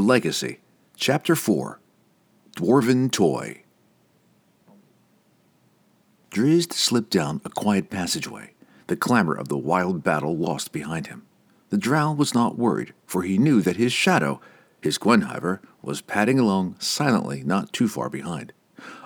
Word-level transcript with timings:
The 0.00 0.06
Legacy, 0.06 0.60
Chapter 0.96 1.36
4 1.36 1.78
Dwarven 2.56 3.12
Toy. 3.12 3.64
Drizzt 6.30 6.72
slipped 6.72 7.10
down 7.10 7.42
a 7.44 7.50
quiet 7.50 7.90
passageway, 7.90 8.54
the 8.86 8.96
clamor 8.96 9.34
of 9.34 9.48
the 9.48 9.58
wild 9.58 10.02
battle 10.02 10.34
lost 10.34 10.72
behind 10.72 11.08
him. 11.08 11.26
The 11.68 11.76
drow 11.76 12.12
was 12.12 12.32
not 12.32 12.56
worried, 12.56 12.94
for 13.04 13.24
he 13.24 13.36
knew 13.36 13.60
that 13.60 13.76
his 13.76 13.92
shadow, 13.92 14.40
his 14.80 14.96
Guenhwyvar, 14.96 15.60
was 15.82 16.00
padding 16.00 16.38
along 16.38 16.76
silently 16.78 17.42
not 17.44 17.70
too 17.74 17.86
far 17.86 18.08
behind. 18.08 18.54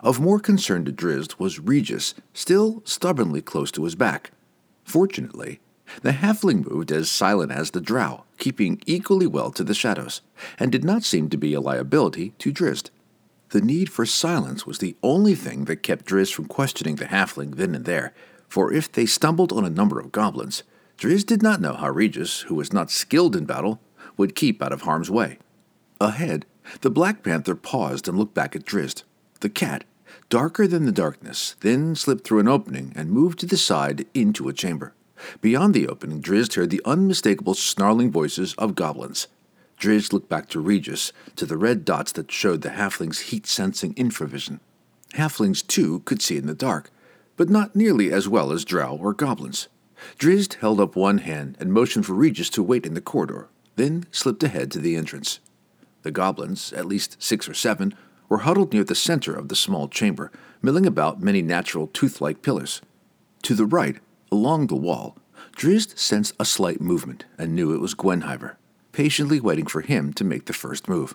Of 0.00 0.20
more 0.20 0.38
concern 0.38 0.84
to 0.84 0.92
Drizzt 0.92 1.40
was 1.40 1.58
Regis, 1.58 2.14
still 2.32 2.82
stubbornly 2.84 3.42
close 3.42 3.72
to 3.72 3.82
his 3.82 3.96
back. 3.96 4.30
Fortunately, 4.84 5.58
the 6.02 6.12
halfling 6.12 6.68
moved 6.68 6.90
as 6.90 7.10
silent 7.10 7.52
as 7.52 7.70
the 7.70 7.80
drow, 7.80 8.24
keeping 8.38 8.80
equally 8.86 9.26
well 9.26 9.50
to 9.50 9.64
the 9.64 9.74
shadows, 9.74 10.20
and 10.58 10.72
did 10.72 10.84
not 10.84 11.04
seem 11.04 11.28
to 11.28 11.36
be 11.36 11.54
a 11.54 11.60
liability 11.60 12.30
to 12.38 12.52
Drizzt. 12.52 12.90
The 13.50 13.60
need 13.60 13.90
for 13.90 14.06
silence 14.06 14.66
was 14.66 14.78
the 14.78 14.96
only 15.02 15.34
thing 15.34 15.66
that 15.66 15.82
kept 15.82 16.06
Drizzt 16.06 16.34
from 16.34 16.46
questioning 16.46 16.96
the 16.96 17.04
halfling 17.04 17.56
then 17.56 17.74
and 17.74 17.84
there, 17.84 18.12
for 18.48 18.72
if 18.72 18.90
they 18.90 19.06
stumbled 19.06 19.52
on 19.52 19.64
a 19.64 19.70
number 19.70 20.00
of 20.00 20.12
goblins, 20.12 20.62
Drizzt 20.96 21.26
did 21.26 21.42
not 21.42 21.60
know 21.60 21.74
how 21.74 21.90
Regis, 21.90 22.42
who 22.42 22.54
was 22.54 22.72
not 22.72 22.90
skilled 22.90 23.36
in 23.36 23.44
battle, 23.44 23.80
would 24.16 24.34
keep 24.34 24.62
out 24.62 24.72
of 24.72 24.82
harm's 24.82 25.10
way. 25.10 25.38
Ahead, 26.00 26.46
the 26.80 26.90
Black 26.90 27.22
Panther 27.22 27.54
paused 27.54 28.08
and 28.08 28.18
looked 28.18 28.34
back 28.34 28.56
at 28.56 28.64
Drizzt. 28.64 29.02
The 29.40 29.48
cat, 29.48 29.84
darker 30.28 30.66
than 30.66 30.86
the 30.86 30.92
darkness, 30.92 31.56
then 31.60 31.94
slipped 31.94 32.26
through 32.26 32.40
an 32.40 32.48
opening 32.48 32.92
and 32.96 33.10
moved 33.10 33.38
to 33.40 33.46
the 33.46 33.56
side 33.56 34.06
into 34.14 34.48
a 34.48 34.52
chamber. 34.52 34.94
Beyond 35.40 35.74
the 35.74 35.88
opening, 35.88 36.20
Drizzt 36.20 36.54
heard 36.54 36.70
the 36.70 36.82
unmistakable 36.84 37.54
snarling 37.54 38.10
voices 38.10 38.54
of 38.54 38.74
goblins. 38.74 39.28
Drizzt 39.78 40.12
looked 40.12 40.28
back 40.28 40.48
to 40.50 40.60
Regis, 40.60 41.12
to 41.36 41.46
the 41.46 41.56
red 41.56 41.84
dots 41.84 42.12
that 42.12 42.30
showed 42.30 42.62
the 42.62 42.70
halfling's 42.70 43.20
heat 43.20 43.46
sensing 43.46 43.94
infravision. 43.94 44.60
Halflings, 45.14 45.66
too, 45.66 46.00
could 46.00 46.22
see 46.22 46.36
in 46.36 46.46
the 46.46 46.54
dark, 46.54 46.90
but 47.36 47.48
not 47.48 47.74
nearly 47.76 48.12
as 48.12 48.28
well 48.28 48.52
as 48.52 48.64
drow 48.64 48.96
or 48.96 49.12
goblins. 49.12 49.68
Drizzt 50.18 50.54
held 50.54 50.80
up 50.80 50.96
one 50.96 51.18
hand 51.18 51.56
and 51.60 51.72
motioned 51.72 52.06
for 52.06 52.14
Regis 52.14 52.50
to 52.50 52.62
wait 52.62 52.86
in 52.86 52.94
the 52.94 53.00
corridor, 53.00 53.48
then 53.76 54.06
slipped 54.10 54.42
ahead 54.42 54.70
to 54.72 54.78
the 54.78 54.96
entrance. 54.96 55.40
The 56.02 56.10
goblins, 56.10 56.72
at 56.72 56.86
least 56.86 57.16
six 57.22 57.48
or 57.48 57.54
seven, 57.54 57.94
were 58.28 58.38
huddled 58.38 58.72
near 58.72 58.84
the 58.84 58.94
center 58.94 59.34
of 59.34 59.48
the 59.48 59.56
small 59.56 59.88
chamber, 59.88 60.30
milling 60.62 60.86
about 60.86 61.22
many 61.22 61.42
natural 61.42 61.86
tooth 61.86 62.20
like 62.20 62.42
pillars. 62.42 62.80
To 63.42 63.54
the 63.54 63.66
right, 63.66 63.98
along 64.34 64.66
the 64.66 64.74
wall, 64.74 65.16
Drizzt 65.56 65.98
sensed 65.98 66.34
a 66.40 66.44
slight 66.44 66.80
movement 66.80 67.24
and 67.38 67.54
knew 67.54 67.72
it 67.72 67.80
was 67.80 67.94
Guenhwyvar, 67.94 68.56
patiently 68.92 69.38
waiting 69.38 69.66
for 69.66 69.80
him 69.80 70.12
to 70.14 70.24
make 70.24 70.46
the 70.46 70.52
first 70.52 70.88
move. 70.88 71.14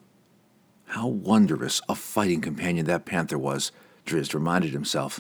How 0.86 1.08
wondrous 1.08 1.82
a 1.90 1.96
fighting 1.96 2.42
companion 2.42 2.86
that 2.86 3.06
panther 3.06 3.38
was, 3.38 3.72
Drizzt 4.06 4.34
reminded 4.34 4.72
himself. 4.72 5.20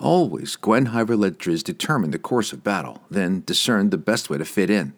Always, 0.00 0.56
Guenhwyvar 0.56 1.18
let 1.18 1.38
Drizzt 1.38 1.64
determine 1.64 2.12
the 2.12 2.18
course 2.18 2.52
of 2.52 2.64
battle, 2.64 3.02
then 3.10 3.42
discerned 3.44 3.90
the 3.90 3.98
best 3.98 4.30
way 4.30 4.38
to 4.38 4.44
fit 4.44 4.70
in. 4.70 4.94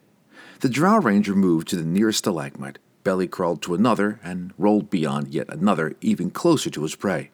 The 0.60 0.68
Drow 0.68 0.98
Ranger 0.98 1.34
moved 1.34 1.68
to 1.68 1.76
the 1.76 1.84
nearest 1.84 2.18
stalagmite, 2.18 2.78
belly 3.02 3.26
crawled 3.26 3.62
to 3.62 3.74
another, 3.74 4.20
and 4.22 4.52
rolled 4.58 4.90
beyond 4.90 5.28
yet 5.28 5.48
another, 5.48 5.96
even 6.00 6.30
closer 6.30 6.68
to 6.70 6.82
his 6.82 6.94
prey. 6.94 7.30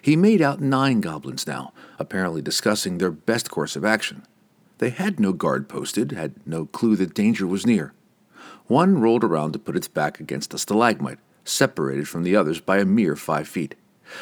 He 0.00 0.16
made 0.16 0.40
out 0.40 0.60
nine 0.60 1.00
goblins 1.00 1.46
now, 1.46 1.72
apparently 1.98 2.40
discussing 2.40 2.98
their 2.98 3.10
best 3.10 3.50
course 3.50 3.76
of 3.76 3.84
action. 3.84 4.22
They 4.78 4.90
had 4.90 5.20
no 5.20 5.32
guard 5.32 5.68
posted, 5.68 6.12
had 6.12 6.34
no 6.46 6.66
clue 6.66 6.96
that 6.96 7.14
danger 7.14 7.46
was 7.46 7.66
near. 7.66 7.92
One 8.66 9.00
rolled 9.00 9.24
around 9.24 9.52
to 9.52 9.58
put 9.58 9.76
its 9.76 9.88
back 9.88 10.18
against 10.18 10.54
a 10.54 10.58
stalagmite, 10.58 11.18
separated 11.44 12.08
from 12.08 12.22
the 12.22 12.34
others 12.36 12.60
by 12.60 12.78
a 12.78 12.84
mere 12.84 13.16
five 13.16 13.46
feet. 13.46 13.74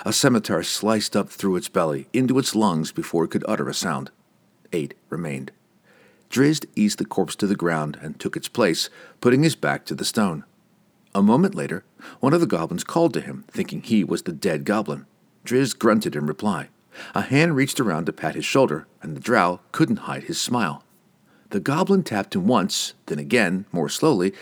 A 0.05 0.13
scimitar 0.13 0.63
sliced 0.63 1.17
up 1.17 1.31
through 1.31 1.57
its 1.57 1.69
belly, 1.69 2.09
into 2.13 2.39
its 2.39 2.55
lungs 2.55 2.93
before 2.93 3.25
it 3.25 3.31
could 3.31 3.45
utter 3.49 3.69
a 3.69 3.75
sound. 3.75 4.11
Eight 4.73 4.95
remained. 5.09 5.53
Drizzt 6.31 6.67
eased 6.77 6.99
the 6.99 7.05
corpse 7.05 7.35
to 7.37 7.47
the 7.47 7.57
ground 7.57 7.99
and 8.01 8.19
took 8.19 8.37
its 8.37 8.49
place, 8.49 8.89
putting 9.21 9.43
his 9.43 9.57
back 9.57 9.85
to 9.87 9.95
the 9.95 10.05
stone. 10.05 10.45
A 11.13 11.23
moment 11.23 11.57
later, 11.57 11.83
one 12.21 12.33
of 12.33 12.41
the 12.41 12.47
goblins 12.47 12.85
called 12.85 13.13
to 13.15 13.21
him, 13.21 13.45
thinking 13.49 13.83
he 13.83 14.05
was 14.05 14.23
the 14.23 14.33
dead 14.33 14.65
goblin. 14.65 15.07
Drizzt 15.45 15.79
grunted 15.79 16.17
in 16.17 16.27
reply. 16.27 16.69
A 17.15 17.23
hand 17.23 17.57
reached 17.57 17.81
around 17.81 18.07
to 18.07 18.13
pat 18.13 18.35
his 18.35 18.45
shoulder, 18.45 18.87
and 19.03 19.17
the 19.17 19.21
drow 19.21 19.61
couldn't 19.73 20.01
hide 20.01 20.25
his 20.25 20.41
smile. 20.41 20.85
The 21.51 21.61
goblin 21.61 22.03
tapped 22.03 22.35
him 22.35 22.47
once, 22.47 22.95
then 23.07 23.19
again, 23.19 23.65
more 23.73 23.89
slowly. 23.89 24.33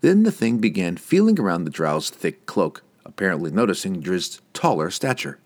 Then 0.00 0.22
the 0.22 0.32
thing 0.32 0.58
began 0.58 0.96
feeling 0.96 1.38
around 1.40 1.64
the 1.64 1.70
drow's 1.70 2.10
thick 2.10 2.46
cloak, 2.46 2.82
apparently 3.04 3.50
noticing 3.50 4.02
Drizzt's 4.02 4.40
taller 4.52 4.90
stature. 4.90 5.38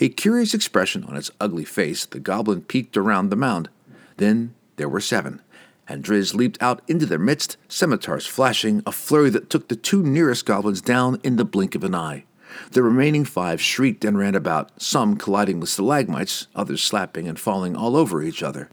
A 0.00 0.08
curious 0.08 0.54
expression 0.54 1.04
on 1.04 1.16
its 1.16 1.30
ugly 1.40 1.64
face, 1.64 2.06
the 2.06 2.20
goblin 2.20 2.62
peeked 2.62 2.96
around 2.96 3.28
the 3.28 3.36
mound. 3.36 3.68
Then 4.16 4.54
there 4.76 4.88
were 4.88 5.00
seven, 5.00 5.42
and 5.88 6.02
Drizzt 6.02 6.34
leaped 6.34 6.62
out 6.62 6.82
into 6.88 7.06
their 7.06 7.18
midst, 7.18 7.56
scimitars 7.68 8.26
flashing, 8.26 8.82
a 8.86 8.92
flurry 8.92 9.30
that 9.30 9.50
took 9.50 9.68
the 9.68 9.76
two 9.76 10.02
nearest 10.02 10.46
goblins 10.46 10.80
down 10.80 11.20
in 11.22 11.36
the 11.36 11.44
blink 11.44 11.74
of 11.74 11.84
an 11.84 11.94
eye. 11.94 12.24
The 12.70 12.82
remaining 12.82 13.24
five 13.24 13.60
shrieked 13.60 14.04
and 14.04 14.18
ran 14.18 14.34
about, 14.34 14.80
some 14.80 15.16
colliding 15.16 15.60
with 15.60 15.68
stalagmites, 15.68 16.48
others 16.54 16.82
slapping 16.82 17.28
and 17.28 17.38
falling 17.38 17.76
all 17.76 17.96
over 17.96 18.22
each 18.22 18.42
other. 18.42 18.68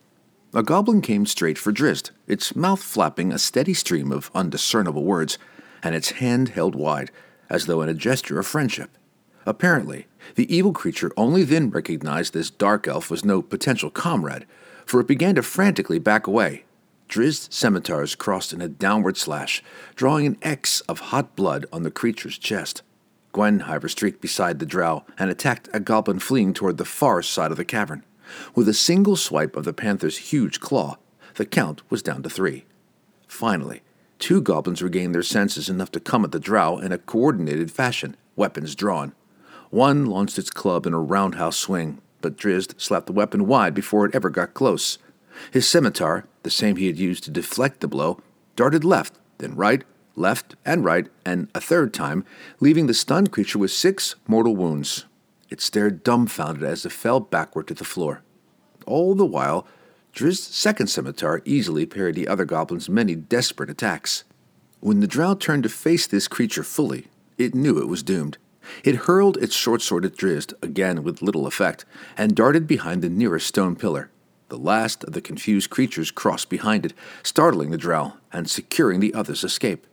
A 0.54 0.64
goblin 0.64 1.02
came 1.02 1.26
straight 1.26 1.58
for 1.58 1.72
Drizzt, 1.72 2.12
its 2.28 2.56
mouth 2.56 2.82
flapping 2.82 3.32
a 3.32 3.38
steady 3.38 3.74
stream 3.74 4.12
of 4.12 4.32
undiscernible 4.34 5.04
words, 5.04 5.38
and 5.84 5.94
its 5.94 6.12
hand 6.12 6.50
held 6.50 6.74
wide, 6.76 7.12
as 7.50 7.66
though 7.66 7.82
in 7.82 7.90
a 7.90 7.94
gesture 7.94 8.40
of 8.40 8.48
friendship. 8.48 8.98
Apparently, 9.46 10.08
the 10.36 10.54
evil 10.54 10.74
creature 10.74 11.12
only 11.16 11.44
then 11.44 11.70
recognized 11.70 12.34
this 12.34 12.50
dark 12.50 12.88
elf 12.88 13.10
was 13.10 13.24
no 13.24 13.42
potential 13.42 13.90
comrade, 13.90 14.46
for 14.86 15.00
it 15.00 15.08
began 15.08 15.36
to 15.36 15.44
frantically 15.44 16.00
back 16.00 16.28
away. 16.28 16.64
Drizzt's 17.08 17.56
scimitars 17.56 18.16
crossed 18.16 18.54
in 18.54 18.62
a 18.62 18.68
downward 18.68 19.18
slash, 19.18 19.64
drawing 19.96 20.26
an 20.28 20.38
X 20.42 20.82
of 20.82 21.00
hot 21.00 21.36
blood 21.36 21.66
on 21.74 21.84
the 21.84 21.92
creature's 21.92 22.38
chest. 22.38 22.84
Guenhwyvar 23.34 23.90
streaked 23.90 24.22
beside 24.22 24.60
the 24.60 24.66
drow 24.66 25.06
and 25.18 25.30
attacked 25.30 25.70
a 25.74 25.80
goblin 25.80 26.20
fleeing 26.20 26.54
toward 26.54 26.78
the 26.78 26.86
far 26.86 27.22
side 27.22 27.52
of 27.52 27.58
the 27.58 27.66
cavern. 27.66 28.04
With 28.56 28.68
a 28.68 28.74
single 28.74 29.16
swipe 29.16 29.56
of 29.56 29.66
the 29.66 29.74
panther's 29.74 30.18
huge 30.18 30.60
claw, 30.60 30.98
the 31.36 31.46
count 31.46 31.82
was 31.90 32.04
down 32.04 32.24
to 32.24 32.30
three. 32.30 32.66
Finally, 33.28 33.82
two 34.18 34.42
goblins 34.42 34.82
regained 34.82 35.16
their 35.16 35.24
senses 35.24 35.70
enough 35.70 35.92
to 35.92 36.00
come 36.00 36.26
at 36.26 36.32
the 36.32 36.40
drow 36.40 36.78
in 36.78 36.92
a 36.92 36.98
coordinated 36.98 37.72
fashion, 37.72 38.18
weapons 38.36 38.76
drawn. 38.76 39.14
One 39.70 40.06
launched 40.06 40.38
its 40.38 40.50
club 40.50 40.86
in 40.86 40.94
a 40.94 41.00
roundhouse 41.00 41.58
swing, 41.58 42.02
but 42.22 42.38
Drizzt 42.38 42.80
slapped 42.82 43.06
the 43.06 43.14
weapon 43.14 43.48
wide 43.48 43.74
before 43.74 44.06
it 44.06 44.16
ever 44.16 44.30
got 44.30 44.54
close. 44.54 44.98
His 45.52 45.68
scimitar, 45.68 46.26
the 46.44 46.50
same 46.50 46.76
he 46.76 46.88
had 46.88 46.98
used 46.98 47.24
to 47.26 47.32
deflect 47.32 47.80
the 47.80 47.88
blow, 47.88 48.20
darted 48.56 48.84
left, 48.84 49.14
then 49.38 49.56
right, 49.56 49.84
left, 50.20 50.56
and 50.66 50.84
right, 50.84 51.08
and 51.26 51.48
a 51.56 51.62
third 51.62 51.94
time, 51.94 52.26
leaving 52.60 52.88
the 52.88 52.94
stunned 52.94 53.32
creature 53.32 53.58
with 53.58 53.72
six 53.72 54.16
mortal 54.28 54.56
wounds. 54.56 55.06
It 55.50 55.62
stared 55.62 56.04
dumbfounded 56.04 56.64
as 56.64 56.86
it 56.86 56.92
fell 56.92 57.20
backward 57.20 57.68
to 57.68 57.74
the 57.74 57.84
floor. 57.84 58.22
All 58.86 59.16
the 59.16 59.26
while, 59.26 59.66
Drizzt's 60.14 60.56
second 60.56 60.88
scimitar 60.88 61.42
easily 61.46 61.86
parried 61.86 62.16
the 62.16 62.28
other 62.28 62.46
goblin's 62.46 62.90
many 62.90 63.16
desperate 63.16 63.70
attacks. 63.70 64.24
When 64.80 65.00
the 65.00 65.08
drow 65.08 65.34
turned 65.36 65.64
to 65.64 65.70
face 65.70 66.08
this 66.08 66.28
creature 66.28 66.64
fully, 66.64 67.08
it 67.38 67.56
knew 67.56 67.80
it 67.80 67.88
was 67.88 68.04
doomed. 68.04 68.38
It 68.84 69.08
hurled 69.08 69.38
its 69.38 69.56
short 69.56 69.82
sword 69.82 70.06
at 70.06 70.16
Drizzt, 70.16 70.54
again 70.62 71.04
with 71.04 71.22
little 71.22 71.48
effect, 71.48 71.86
and 72.18 72.36
darted 72.36 72.68
behind 72.68 73.02
the 73.02 73.10
nearest 73.10 73.48
stone 73.48 73.76
pillar. 73.76 74.12
The 74.50 74.58
last 74.58 75.04
of 75.04 75.14
the 75.14 75.22
confused 75.22 75.70
creatures 75.70 76.12
crossed 76.12 76.50
behind 76.50 76.86
it, 76.86 76.94
startling 77.24 77.72
the 77.72 77.78
drow 77.78 78.14
and 78.32 78.50
securing 78.50 79.00
the 79.00 79.14
other's 79.14 79.44
escape. 79.44 79.86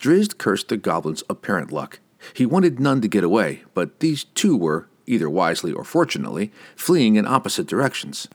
Drizzt 0.00 0.38
cursed 0.38 0.68
the 0.68 0.76
goblin's 0.76 1.22
apparent 1.28 1.72
luck. 1.72 2.00
He 2.34 2.46
wanted 2.46 2.80
none 2.80 3.00
to 3.00 3.08
get 3.08 3.24
away, 3.24 3.62
but 3.74 4.00
these 4.00 4.24
two 4.24 4.56
were, 4.56 4.88
either 5.06 5.30
wisely 5.30 5.72
or 5.72 5.84
fortunately, 5.84 6.52
fleeing 6.76 7.16
in 7.16 7.26
opposite 7.26 7.66
directions. 7.66 8.28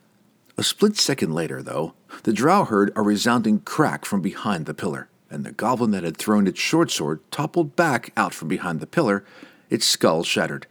A 0.57 0.63
split 0.63 0.98
second 0.98 1.34
later, 1.34 1.62
though, 1.62 1.94
the 2.24 2.34
drow 2.34 2.63
heard 2.66 2.92
a 2.95 3.01
resounding 3.01 3.60
crack 3.60 4.06
from 4.06 4.22
behind 4.22 4.66
the 4.66 4.74
pillar, 4.74 5.10
and 5.30 5.44
the 5.44 5.51
goblin 5.51 5.92
that 5.92 6.04
had 6.04 6.18
thrown 6.18 6.48
its 6.48 6.60
short 6.60 6.92
sword 6.92 7.19
toppled 7.31 7.75
back 7.75 8.13
out 8.16 8.34
from 8.34 8.48
behind 8.48 8.80
the 8.80 8.88
pillar, 8.88 9.25
its 9.69 9.86
skull 9.86 10.24
shattered. 10.24 10.68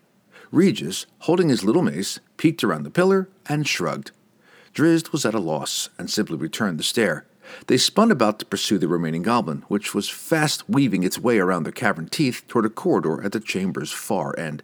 Regis, 0.53 1.07
holding 1.21 1.49
his 1.49 1.65
little 1.65 1.83
mace, 1.83 2.21
peeked 2.37 2.63
around 2.63 2.85
the 2.85 2.91
pillar 2.91 3.29
and 3.49 3.67
shrugged. 3.67 4.13
Drizzt 4.75 5.11
was 5.11 5.27
at 5.27 5.35
a 5.35 5.41
loss 5.41 5.89
and 5.99 6.09
simply 6.11 6.37
returned 6.37 6.79
the 6.79 6.85
stare. 6.85 7.27
They 7.67 7.77
spun 7.77 8.11
about 8.11 8.39
to 8.39 8.47
pursue 8.47 8.79
the 8.79 8.89
remaining 8.89 9.23
goblin, 9.23 9.65
which 9.69 9.95
was 9.95 10.09
fast 10.09 10.69
weaving 10.69 11.03
its 11.03 11.19
way 11.19 11.39
around 11.39 11.65
the 11.65 11.73
cavern 11.73 12.09
teeth 12.09 12.45
toward 12.49 12.67
a 12.67 12.71
corridor 12.71 13.23
at 13.23 13.33
the 13.33 13.41
chamber's 13.41 13.93
far 13.93 14.39
end. 14.39 14.63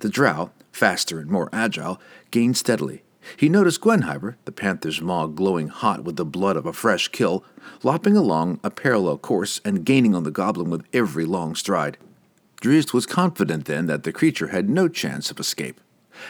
The 0.00 0.08
drow, 0.08 0.50
faster 0.72 1.18
and 1.20 1.30
more 1.30 1.48
agile, 1.52 2.00
gained 2.30 2.56
steadily. 2.56 3.02
He 3.36 3.48
noticed 3.48 3.80
Guenhwyvar, 3.80 4.36
the 4.44 4.52
panther's 4.52 5.00
maw 5.00 5.26
glowing 5.26 5.68
hot 5.68 6.04
with 6.04 6.16
the 6.16 6.24
blood 6.24 6.56
of 6.56 6.66
a 6.66 6.72
fresh 6.72 7.08
kill, 7.08 7.44
lopping 7.82 8.16
along 8.16 8.60
a 8.64 8.70
parallel 8.70 9.18
course 9.18 9.60
and 9.64 9.84
gaining 9.84 10.14
on 10.14 10.24
the 10.24 10.30
goblin 10.30 10.70
with 10.70 10.86
every 10.92 11.24
long 11.24 11.54
stride. 11.54 11.98
Drizzt 12.60 12.92
was 12.92 13.06
confident 13.06 13.66
then 13.66 13.86
that 13.86 14.02
the 14.02 14.12
creature 14.12 14.48
had 14.48 14.68
no 14.68 14.88
chance 14.88 15.30
of 15.30 15.38
escape. 15.38 15.80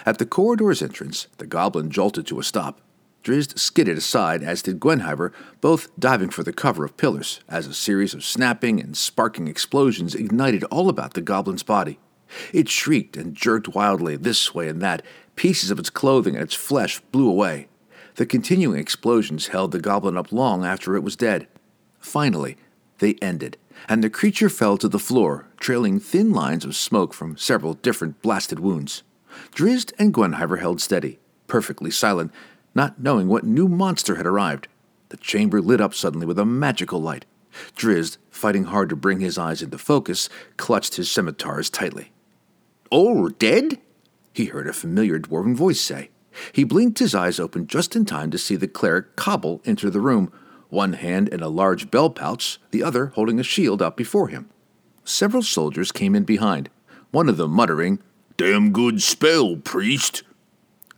At 0.04 0.18
the 0.18 0.26
corridor's 0.26 0.82
entrance, 0.82 1.28
the 1.38 1.46
goblin 1.46 1.90
jolted 1.90 2.26
to 2.26 2.40
a 2.40 2.44
stop. 2.44 2.80
Drizzt 3.28 3.58
skidded 3.58 3.98
aside, 3.98 4.42
as 4.42 4.62
did 4.62 4.80
Guenhwyvar, 4.80 5.34
both 5.60 5.94
diving 6.00 6.30
for 6.30 6.42
the 6.42 6.50
cover 6.50 6.86
of 6.86 6.96
pillars, 6.96 7.40
as 7.46 7.66
a 7.66 7.74
series 7.74 8.14
of 8.14 8.24
snapping 8.24 8.80
and 8.80 8.96
sparking 8.96 9.48
explosions 9.48 10.14
ignited 10.14 10.64
all 10.70 10.88
about 10.88 11.12
the 11.12 11.20
goblin's 11.20 11.62
body. 11.62 11.98
It 12.54 12.70
shrieked 12.70 13.18
and 13.18 13.34
jerked 13.34 13.68
wildly 13.68 14.16
this 14.16 14.54
way 14.54 14.66
and 14.66 14.80
that. 14.80 15.02
Pieces 15.36 15.70
of 15.70 15.78
its 15.78 15.90
clothing 15.90 16.36
and 16.36 16.42
its 16.44 16.54
flesh 16.54 17.00
blew 17.12 17.28
away. 17.28 17.68
The 18.14 18.24
continuing 18.24 18.78
explosions 18.78 19.48
held 19.48 19.72
the 19.72 19.78
goblin 19.78 20.16
up 20.16 20.32
long 20.32 20.64
after 20.64 20.96
it 20.96 21.02
was 21.02 21.14
dead. 21.14 21.48
Finally, 21.98 22.56
they 22.98 23.16
ended, 23.20 23.58
and 23.90 24.02
the 24.02 24.08
creature 24.08 24.48
fell 24.48 24.78
to 24.78 24.88
the 24.88 24.98
floor, 24.98 25.48
trailing 25.60 26.00
thin 26.00 26.32
lines 26.32 26.64
of 26.64 26.74
smoke 26.74 27.12
from 27.12 27.36
several 27.36 27.74
different 27.74 28.22
blasted 28.22 28.58
wounds. 28.58 29.02
Drizzt 29.54 29.92
and 29.98 30.14
Guenhwyvar 30.14 30.60
held 30.60 30.80
steady, 30.80 31.18
perfectly 31.46 31.90
silent, 31.90 32.32
not 32.78 33.02
knowing 33.02 33.26
what 33.26 33.42
new 33.42 33.66
monster 33.66 34.14
had 34.14 34.24
arrived. 34.24 34.68
The 35.08 35.16
chamber 35.16 35.60
lit 35.60 35.80
up 35.80 35.94
suddenly 35.94 36.28
with 36.28 36.38
a 36.38 36.44
magical 36.44 37.02
light. 37.02 37.26
Drizzt, 37.76 38.18
fighting 38.30 38.64
hard 38.64 38.88
to 38.90 38.94
bring 38.94 39.18
his 39.18 39.36
eyes 39.36 39.62
into 39.62 39.78
focus, 39.78 40.28
clutched 40.56 40.94
his 40.94 41.10
scimitars 41.10 41.70
tightly. 41.70 42.12
All 42.88 43.30
dead? 43.30 43.80
He 44.32 44.44
heard 44.44 44.68
a 44.68 44.72
familiar 44.72 45.18
dwarven 45.18 45.56
voice 45.56 45.80
say. 45.80 46.10
He 46.52 46.62
blinked 46.62 47.00
his 47.00 47.16
eyes 47.16 47.40
open 47.40 47.66
just 47.66 47.96
in 47.96 48.04
time 48.04 48.30
to 48.30 48.38
see 48.38 48.54
the 48.54 48.68
cleric 48.68 49.16
Cobble 49.16 49.60
enter 49.64 49.90
the 49.90 50.00
room, 50.00 50.30
one 50.68 50.92
hand 50.92 51.28
in 51.30 51.42
a 51.42 51.48
large 51.48 51.90
bell 51.90 52.10
pouch, 52.10 52.60
the 52.70 52.84
other 52.84 53.06
holding 53.16 53.40
a 53.40 53.42
shield 53.42 53.82
up 53.82 53.96
before 53.96 54.28
him. 54.28 54.48
Several 55.02 55.42
soldiers 55.42 55.90
came 55.90 56.14
in 56.14 56.22
behind, 56.22 56.70
one 57.10 57.28
of 57.28 57.38
them 57.38 57.50
muttering, 57.50 58.00
Damn 58.36 58.70
good 58.70 59.02
spell, 59.02 59.56
priest. 59.56 60.22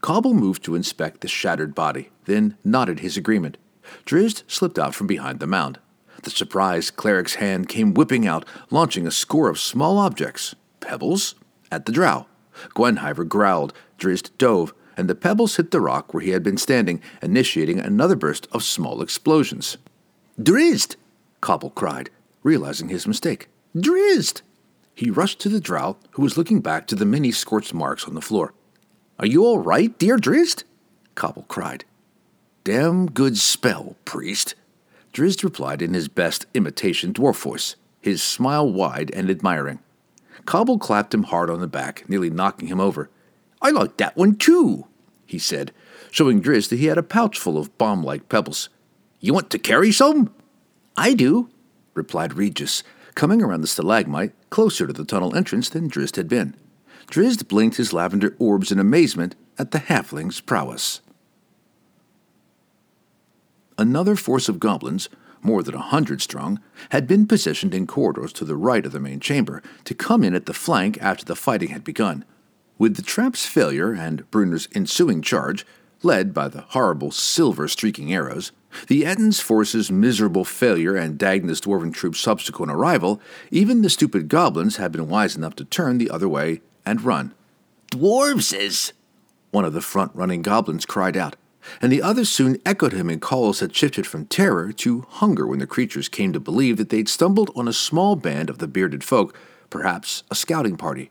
Cobble 0.01 0.35
moved 0.35 0.65
to 0.65 0.75
inspect 0.75 1.21
the 1.21 1.29
shattered 1.29 1.75
body, 1.75 2.11
then 2.25 2.57
nodded 2.65 3.01
his 3.01 3.17
agreement. 3.17 3.59
Drizzt 4.07 4.45
slipped 4.47 4.79
out 4.79 4.95
from 4.95 5.07
behind 5.07 5.41
the 5.41 5.47
mound. 5.47 5.79
The 6.23 6.31
surprised 6.31 6.97
cleric's 6.97 7.37
hand 7.37 7.69
came 7.69 7.95
whipping 7.95 8.27
out, 8.27 8.47
launching 8.71 9.07
a 9.07 9.11
score 9.11 9.49
of 9.49 9.59
small 9.59 9.99
objects 9.99 10.55
pebbles 10.81 11.35
at 11.71 11.87
the 11.87 11.93
drow. 11.93 12.27
Guenhwyvar 12.75 13.29
growled, 13.29 13.73
Drizzt 13.99 14.31
dove, 14.39 14.75
and 14.97 15.09
the 15.09 15.15
pebbles 15.15 15.57
hit 15.57 15.71
the 15.71 15.81
rock 15.81 16.13
where 16.13 16.23
he 16.23 16.31
had 16.31 16.43
been 16.43 16.57
standing, 16.57 17.01
initiating 17.23 17.79
another 17.79 18.17
burst 18.17 18.49
of 18.53 18.63
small 18.63 19.03
explosions. 19.03 19.79
Drizzt! 20.41 20.97
Cobble 21.41 21.71
cried, 21.71 22.11
realizing 22.43 22.89
his 22.89 23.07
mistake. 23.07 23.49
Drizzt! 23.77 24.43
He 24.95 25.11
rushed 25.11 25.41
to 25.41 25.49
the 25.49 25.61
drow, 25.61 25.97
who 26.13 26.23
was 26.23 26.37
looking 26.37 26.61
back 26.61 26.87
to 26.89 26.95
the 26.95 27.07
many 27.07 27.33
scorched 27.33 27.73
marks 27.73 28.07
on 28.07 28.15
the 28.15 28.21
floor. 28.21 28.53
Are 29.21 29.27
you 29.27 29.45
all 29.45 29.59
right, 29.59 29.97
dear 29.99 30.17
Drizzt? 30.17 30.65
Cobble 31.15 31.45
cried. 31.47 31.85
Damn 32.65 33.05
good 33.05 33.37
spell, 33.37 33.97
priest. 34.07 34.55
Drizzt 35.13 35.45
replied 35.45 35.83
in 35.83 35.93
his 35.93 36.09
best 36.09 36.47
imitation 36.55 37.13
dwarf 37.13 37.37
voice, 37.43 37.77
his 38.01 38.23
smile 38.23 38.73
wide 38.73 39.11
and 39.11 39.29
admiring. 39.29 39.81
Cobble 40.47 40.79
clapped 40.79 41.13
him 41.13 41.25
hard 41.25 41.51
on 41.51 41.61
the 41.61 41.67
back, 41.67 42.09
nearly 42.09 42.31
knocking 42.31 42.69
him 42.69 42.81
over. 42.81 43.11
I 43.61 43.69
like 43.69 43.99
that 43.99 44.17
one 44.17 44.37
too, 44.37 44.87
he 45.27 45.39
said, 45.39 45.73
showing 46.11 46.41
Drizzt 46.41 46.71
that 46.71 46.79
he 46.79 46.87
had 46.87 46.97
a 46.97 47.03
pouch 47.03 47.39
full 47.39 47.59
of 47.59 47.77
bomb 47.77 48.03
like 48.03 48.31
pebbles. 48.31 48.71
You 49.21 49.35
want 49.35 49.51
to 49.51 49.59
carry 49.59 49.93
some? 49.93 50.33
I 50.97 51.13
do, 51.13 51.51
replied 51.93 52.39
Regis, 52.39 52.83
coming 53.15 53.43
around 53.43 53.61
the 53.61 53.67
stalagmite 53.67 54.33
closer 54.49 54.87
to 54.87 54.95
the 54.95 55.05
tunnel 55.05 55.37
entrance 55.37 55.69
than 55.69 55.91
Drizzt 55.91 56.17
had 56.17 56.27
been. 56.27 56.57
Drizzt 57.11 57.49
blinked 57.49 57.77
his 57.77 57.93
lavender 57.93 58.37
orbs 58.39 58.71
in 58.71 58.79
amazement 58.79 59.35
at 59.59 59.73
the 59.73 59.81
halfling's 59.81 60.41
prowess. 60.41 61.01
Another 63.77 64.15
force 64.15 64.49
of 64.49 64.61
goblins, 64.61 65.09
more 65.43 65.65
than 65.65 65.75
a 65.75 65.79
hundred 65.79 66.23
strong, 66.23 66.61
had 66.91 67.09
been 67.09 67.27
positioned 67.27 67.75
in 67.75 67.87
corridors 67.87 68.33
to 68.35 68.45
the 68.45 68.57
right 68.57 68.87
of 68.87 68.93
the 68.93 69.01
main 69.01 69.19
chamber 69.19 69.61
to 69.85 69.95
come 69.95 70.23
in 70.23 70.37
at 70.37 70.47
the 70.47 70.55
flank 70.55 70.99
after 71.01 71.25
the 71.25 71.35
fighting 71.35 71.71
had 71.71 71.83
begun. 71.83 72.25
With 72.79 72.95
the 72.95 73.03
trap's 73.03 73.45
failure 73.45 73.93
and 73.93 74.31
Bruenor's 74.31 74.69
ensuing 74.73 75.21
charge, 75.21 75.67
led 76.03 76.33
by 76.33 76.47
the 76.47 76.63
horrible 76.69 77.11
silver 77.11 77.67
streaking 77.67 78.13
arrows, 78.13 78.53
the 78.87 79.05
Ettin's 79.05 79.41
force's 79.41 79.91
miserable 79.91 80.45
failure 80.45 80.95
and 80.95 81.19
Dagna's 81.19 81.61
dwarven 81.61 81.93
troops' 81.93 82.21
subsequent 82.21 82.71
arrival, 82.71 83.21
even 83.51 83.83
the 83.83 83.91
stupid 83.91 84.29
goblins 84.29 84.77
had 84.77 84.93
been 84.93 85.09
wise 85.09 85.35
enough 85.35 85.57
to 85.57 85.65
turn 85.65 85.99
the 85.99 86.11
other 86.11 86.29
way 86.29 86.61
and 86.85 87.03
run. 87.03 87.35
Dwarveses! 87.91 88.93
One 89.51 89.65
of 89.65 89.73
the 89.73 89.81
front 89.81 90.13
running 90.15 90.43
goblins 90.43 90.87
cried 90.87 91.17
out, 91.17 91.37
and 91.83 91.91
the 91.91 92.03
others 92.03 92.29
soon 92.29 92.59
echoed 92.65 92.93
him 92.93 93.11
in 93.11 93.21
calls 93.21 93.59
that 93.59 93.75
shifted 93.75 94.07
from 94.07 94.27
terror 94.27 94.73
to 94.73 95.07
hunger 95.09 95.47
when 95.47 95.59
the 95.59 95.67
creatures 95.67 96.09
came 96.09 96.33
to 96.33 96.41
believe 96.41 96.77
that 96.77 96.89
they'd 96.89 97.09
stumbled 97.09 97.51
on 97.57 97.69
a 97.69 97.73
small 97.73 98.17
band 98.17 98.49
of 98.49 98.59
the 98.59 98.69
bearded 98.69 99.03
folk, 99.03 99.37
perhaps 99.69 100.23
a 100.31 100.35
scouting 100.35 100.77
party. 100.77 101.11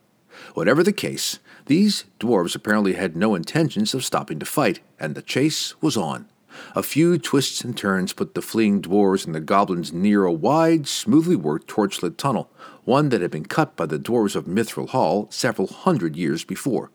Whatever 0.53 0.83
the 0.83 0.93
case, 0.93 1.39
these 1.65 2.05
dwarves 2.19 2.55
apparently 2.55 2.93
had 2.93 3.15
no 3.15 3.35
intentions 3.35 3.93
of 3.93 4.05
stopping 4.05 4.39
to 4.39 4.45
fight, 4.45 4.79
and 4.99 5.15
the 5.15 5.21
chase 5.21 5.79
was 5.81 5.97
on. 5.97 6.27
A 6.75 6.83
few 6.83 7.17
twists 7.17 7.63
and 7.63 7.77
turns 7.77 8.13
put 8.13 8.35
the 8.35 8.41
fleeing 8.41 8.81
dwarves 8.81 9.25
and 9.25 9.35
the 9.35 9.39
goblins 9.39 9.93
near 9.93 10.25
a 10.25 10.31
wide, 10.31 10.87
smoothly 10.87 11.35
worked 11.35 11.67
torchlit 11.67 12.17
tunnel, 12.17 12.49
one 12.85 13.09
that 13.09 13.21
had 13.21 13.31
been 13.31 13.45
cut 13.45 13.75
by 13.75 13.85
the 13.85 13.99
dwarves 13.99 14.35
of 14.35 14.45
Mithril 14.45 14.89
Hall 14.89 15.27
several 15.29 15.67
hundred 15.67 16.15
years 16.15 16.43
before. 16.43 16.91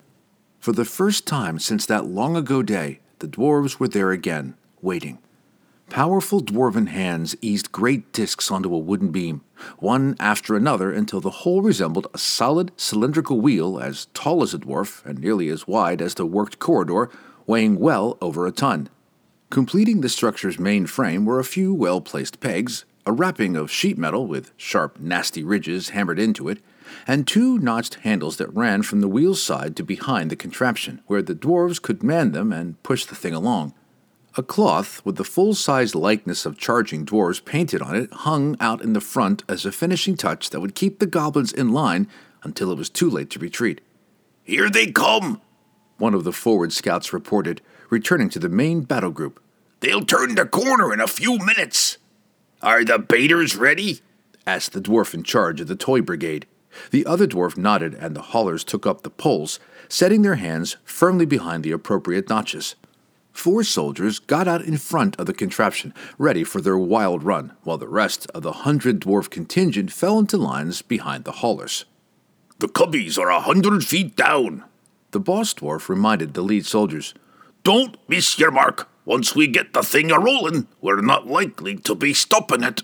For 0.61 0.73
the 0.73 0.85
first 0.85 1.27
time 1.27 1.59
since 1.59 1.87
that 1.87 2.07
long 2.07 2.37
ago 2.37 2.63
day, 2.63 3.01
the 3.19 3.29
dwarves 3.29 3.79
were 3.79 3.89
there 3.89 4.11
again, 4.11 4.55
waiting. 4.81 5.19
Powerful 5.91 6.41
dwarven 6.41 6.89
hands 6.89 7.37
eased 7.41 7.71
great 7.71 8.13
disks 8.13 8.51
onto 8.51 8.75
a 8.75 8.79
wooden 8.79 9.11
beam, 9.11 9.43
one 9.79 10.17
after 10.19 10.57
another 10.57 10.91
until 10.91 11.21
the 11.21 11.31
whole 11.31 11.63
resembled 11.63 12.07
a 12.15 12.19
solid 12.19 12.73
cylindrical 12.77 13.41
wheel 13.41 13.79
as 13.79 14.07
tall 14.15 14.43
as 14.43 14.55
a 14.55 14.59
dwarf 14.59 15.05
and 15.05 15.19
nearly 15.19 15.49
as 15.49 15.69
wide 15.69 16.01
as 16.01 16.15
the 16.15 16.27
worked 16.27 16.59
corridor, 16.59 17.11
weighing 17.47 17.79
well 17.79 18.17
over 18.21 18.47
a 18.47 18.53
ton. 18.53 18.89
Completing 19.55 20.01
the 20.01 20.09
structure's 20.09 20.59
main 20.59 20.85
frame 20.85 21.25
were 21.25 21.39
a 21.39 21.45
few 21.45 21.73
well 21.73 22.01
placed 22.01 22.41
pegs, 22.41 22.85
a 23.07 23.13
wrapping 23.13 23.55
of 23.55 23.71
sheet 23.71 23.97
metal 23.97 24.27
with 24.27 24.51
sharp, 24.57 24.99
nasty 24.99 25.45
ridges 25.45 25.91
hammered 25.91 26.19
into 26.19 26.49
it, 26.49 26.59
and 27.07 27.25
two 27.25 27.57
notched 27.61 27.95
handles 28.03 28.37
that 28.39 28.53
ran 28.53 28.83
from 28.83 29.01
the 29.01 29.07
wheel's 29.07 29.41
side 29.41 29.77
to 29.77 29.85
behind 29.85 30.29
the 30.29 30.35
contraption, 30.35 31.03
where 31.07 31.23
the 31.23 31.37
dwarves 31.37 31.81
could 31.81 32.03
man 32.03 32.33
them 32.33 32.53
and 32.53 32.83
push 32.83 33.05
the 33.05 33.15
thing 33.15 33.33
along. 33.33 33.73
A 34.37 34.43
cloth 34.43 35.01
with 35.05 35.15
the 35.15 35.23
full 35.23 35.55
sized 35.55 35.95
likeness 35.95 36.45
of 36.45 36.59
charging 36.59 37.07
dwarves 37.07 37.45
painted 37.45 37.81
on 37.81 37.95
it 37.95 38.13
hung 38.13 38.57
out 38.59 38.83
in 38.83 38.93
the 38.93 39.01
front 39.01 39.45
as 39.49 39.65
a 39.65 39.71
finishing 39.71 40.17
touch 40.17 40.51
that 40.51 40.59
would 40.59 40.75
keep 40.75 40.99
the 40.99 41.07
goblins 41.07 41.53
in 41.53 41.73
line 41.73 42.09
until 42.43 42.73
it 42.73 42.79
was 42.79 42.91
too 42.91 43.09
late 43.09 43.31
to 43.31 43.39
retreat. 43.39 43.81
Here 44.43 44.69
they 44.69 44.89
come! 44.89 45.41
One 45.99 46.13
of 46.13 46.25
the 46.25 46.33
forward 46.33 46.73
scouts 46.73 47.13
reported, 47.13 47.61
returning 47.89 48.29
to 48.31 48.41
the 48.41 48.49
main 48.49 48.81
battle 48.81 49.13
group. 49.13 49.41
They'll 49.85 50.07
turn 50.07 50.35
the 50.35 50.47
corner 50.47 50.95
in 50.95 51.01
a 51.01 51.07
few 51.07 51.37
minutes. 51.37 51.99
Are 52.63 52.87
the 52.87 52.99
baiters 52.99 53.55
ready? 53.55 54.01
asked 54.47 54.73
the 54.73 54.81
dwarf 54.81 55.13
in 55.13 55.23
charge 55.25 55.61
of 55.61 55.67
the 55.67 55.77
toy 55.77 56.01
brigade. 56.01 56.47
The 56.91 57.05
other 57.05 57.27
dwarf 57.27 57.59
nodded, 57.59 57.93
and 57.93 58.17
the 58.17 58.23
haulers 58.23 58.65
took 58.65 58.87
up 58.87 59.03
the 59.03 59.11
poles, 59.11 59.61
setting 59.87 60.23
their 60.23 60.37
hands 60.37 60.79
firmly 60.87 61.27
behind 61.27 61.65
the 61.65 61.73
appropriate 61.73 62.31
notches. 62.31 62.77
Four 63.31 63.63
soldiers 63.63 64.21
got 64.21 64.49
out 64.49 64.63
in 64.63 64.79
front 64.79 65.17
of 65.21 65.27
the 65.27 65.35
contraption, 65.35 65.93
ready 66.17 66.45
for 66.45 66.63
their 66.63 66.79
wild 66.79 67.23
run, 67.23 67.53
while 67.63 67.77
the 67.77 67.87
rest 67.87 68.27
of 68.31 68.43
the 68.43 68.53
hundred 68.65 69.01
dwarf 69.03 69.29
contingent 69.29 69.93
fell 69.93 70.19
into 70.19 70.39
lines 70.39 70.81
behind 70.81 71.25
the 71.25 71.33
haulers. 71.43 71.85
The 72.59 72.69
cubbies 72.69 73.19
are 73.19 73.29
a 73.29 73.41
hundred 73.41 73.85
feet 73.85 74.17
down, 74.17 74.65
the 75.11 75.21
boss 75.21 75.53
dwarf 75.53 75.91
reminded 75.91 76.33
the 76.33 76.41
lead 76.41 76.65
soldiers. 76.65 77.13
Don't 77.65 77.99
miss 78.09 78.39
your 78.39 78.51
mark. 78.51 78.89
Once 79.05 79.35
we 79.35 79.47
get 79.47 79.73
the 79.73 79.83
thing 79.83 80.11
a 80.11 80.19
rollin', 80.19 80.67
we're 80.81 81.03
not 81.03 81.27
likely 81.27 81.77
to 81.77 81.95
be 81.95 82.15
stopping 82.15 82.63
it. 82.63 82.83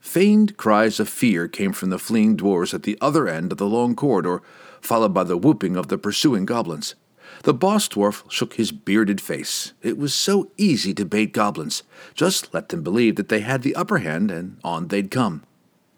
Feigned 0.00 0.56
cries 0.56 0.98
of 0.98 1.08
fear 1.08 1.46
came 1.46 1.72
from 1.72 1.90
the 1.90 1.98
fleeing 1.98 2.34
dwarfs 2.34 2.72
at 2.72 2.84
the 2.84 2.96
other 3.00 3.28
end 3.28 3.52
of 3.52 3.58
the 3.58 3.66
long 3.66 3.94
corridor, 3.94 4.40
followed 4.80 5.12
by 5.12 5.24
the 5.24 5.36
whooping 5.36 5.76
of 5.76 5.88
the 5.88 5.98
pursuing 5.98 6.46
goblins. 6.46 6.94
The 7.42 7.52
boss 7.52 7.88
dwarf 7.88 8.28
shook 8.30 8.54
his 8.54 8.72
bearded 8.72 9.20
face. 9.20 9.74
It 9.82 9.98
was 9.98 10.14
so 10.14 10.50
easy 10.56 10.94
to 10.94 11.04
bait 11.04 11.34
goblins. 11.34 11.82
Just 12.14 12.54
let 12.54 12.70
them 12.70 12.82
believe 12.82 13.16
that 13.16 13.28
they 13.28 13.40
had 13.40 13.62
the 13.62 13.76
upper 13.76 13.98
hand, 13.98 14.30
and 14.30 14.56
on 14.64 14.88
they'd 14.88 15.10
come. 15.10 15.42